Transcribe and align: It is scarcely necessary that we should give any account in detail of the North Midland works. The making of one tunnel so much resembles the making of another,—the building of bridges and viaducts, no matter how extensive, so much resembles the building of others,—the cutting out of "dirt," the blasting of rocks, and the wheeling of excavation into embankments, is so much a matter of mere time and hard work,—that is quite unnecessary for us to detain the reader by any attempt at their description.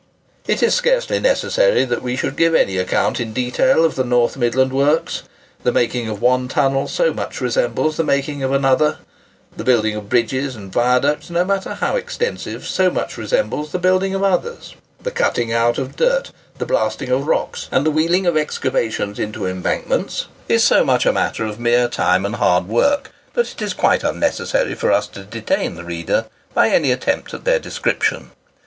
It 0.47 0.63
is 0.63 0.73
scarcely 0.73 1.19
necessary 1.19 1.85
that 1.85 2.01
we 2.01 2.15
should 2.15 2.35
give 2.35 2.55
any 2.55 2.79
account 2.79 3.19
in 3.19 3.33
detail 3.33 3.85
of 3.85 3.93
the 3.93 4.03
North 4.03 4.35
Midland 4.35 4.73
works. 4.73 5.21
The 5.61 5.71
making 5.71 6.09
of 6.09 6.19
one 6.19 6.47
tunnel 6.47 6.87
so 6.87 7.13
much 7.13 7.39
resembles 7.39 7.97
the 7.97 8.03
making 8.03 8.41
of 8.41 8.51
another,—the 8.51 9.63
building 9.63 9.95
of 9.95 10.09
bridges 10.09 10.55
and 10.55 10.73
viaducts, 10.73 11.29
no 11.29 11.45
matter 11.45 11.75
how 11.75 11.97
extensive, 11.97 12.65
so 12.65 12.89
much 12.89 13.15
resembles 13.15 13.71
the 13.71 13.77
building 13.77 14.15
of 14.15 14.23
others,—the 14.23 15.11
cutting 15.11 15.53
out 15.53 15.77
of 15.77 15.95
"dirt," 15.97 16.31
the 16.57 16.65
blasting 16.65 17.09
of 17.09 17.27
rocks, 17.27 17.69
and 17.71 17.85
the 17.85 17.91
wheeling 17.91 18.25
of 18.25 18.35
excavation 18.35 19.13
into 19.21 19.45
embankments, 19.45 20.25
is 20.49 20.63
so 20.63 20.83
much 20.83 21.05
a 21.05 21.13
matter 21.13 21.45
of 21.45 21.59
mere 21.59 21.87
time 21.87 22.25
and 22.25 22.37
hard 22.37 22.67
work,—that 22.67 23.61
is 23.61 23.75
quite 23.75 24.03
unnecessary 24.03 24.73
for 24.73 24.91
us 24.91 25.05
to 25.05 25.21
detain 25.21 25.75
the 25.75 25.83
reader 25.85 26.25
by 26.55 26.69
any 26.69 26.91
attempt 26.91 27.35
at 27.35 27.43
their 27.43 27.59
description. 27.59 28.31